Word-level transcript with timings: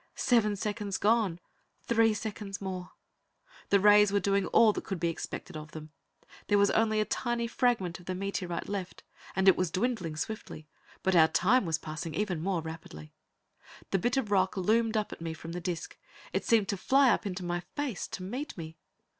Seven 0.15 0.55
seconds 0.55 0.97
gone! 0.97 1.39
Three 1.83 2.15
seconds 2.15 2.59
more. 2.59 2.93
The 3.69 3.79
rays 3.79 4.11
were 4.11 4.19
doing 4.19 4.47
all 4.47 4.73
that 4.73 4.83
could 4.83 4.99
be 4.99 5.09
expected 5.09 5.55
of 5.55 5.73
them. 5.73 5.91
There 6.47 6.57
was 6.57 6.71
only 6.71 6.99
a 6.99 7.05
tiny 7.05 7.45
fragment 7.45 7.99
of 7.99 8.07
the 8.07 8.15
meteorite 8.15 8.67
left, 8.67 9.03
and 9.35 9.47
it 9.47 9.55
was 9.55 9.69
dwindling 9.69 10.15
swiftly. 10.15 10.67
But 11.03 11.15
our 11.15 11.27
time 11.27 11.67
was 11.67 11.77
passing 11.77 12.15
even 12.15 12.41
more 12.41 12.63
rapidly. 12.63 13.13
The 13.91 13.99
bit 13.99 14.17
of 14.17 14.31
rock 14.31 14.57
loomed 14.57 14.97
up 14.97 15.11
at 15.13 15.21
me 15.21 15.35
from 15.35 15.51
the 15.51 15.61
disc. 15.61 15.95
It 16.33 16.45
seemed 16.45 16.69
to 16.69 16.77
fly 16.77 17.11
up 17.11 17.27
into 17.27 17.45
my 17.45 17.59
face, 17.59 18.07
to 18.07 18.23
meet 18.23 18.57
me. 18.57 18.77